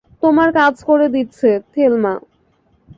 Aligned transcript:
তোমার 0.23 0.49
কাজ 0.53 0.75
করে 0.83 1.07
দিচ্ছে, 1.09 1.49
থেলমা। 1.73 2.13